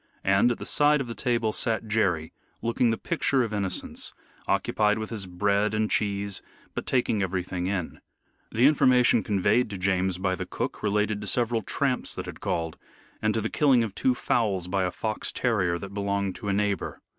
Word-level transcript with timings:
And 0.23 0.51
at 0.51 0.57
the 0.57 0.65
side 0.65 0.99
of 0.99 1.05
the 1.05 1.13
table 1.13 1.53
sat 1.53 1.87
Jerry, 1.87 2.33
looking 2.63 2.89
the 2.89 2.97
picture 2.97 3.43
of 3.43 3.53
innocence, 3.53 4.15
occupied 4.47 4.97
with 4.97 5.11
his 5.11 5.27
bread 5.27 5.75
and 5.75 5.91
cheese, 5.91 6.41
but 6.73 6.87
taking 6.87 7.21
everything 7.21 7.67
in. 7.67 8.01
The 8.51 8.65
information 8.65 9.21
conveyed 9.21 9.69
to 9.69 9.77
James 9.77 10.17
by 10.17 10.33
the 10.33 10.47
cook 10.47 10.81
related 10.81 11.21
to 11.21 11.27
several 11.27 11.61
tramps 11.61 12.15
that 12.15 12.25
had 12.25 12.39
called, 12.41 12.79
and 13.21 13.31
to 13.35 13.41
the 13.41 13.47
killing 13.51 13.83
of 13.83 13.93
two 13.93 14.15
fowls 14.15 14.67
by 14.67 14.85
a 14.85 14.89
fox 14.91 15.31
terrier 15.31 15.77
that 15.77 15.93
belonged 15.93 16.33
to 16.37 16.47
a 16.47 16.53
neighbor. 16.53 16.99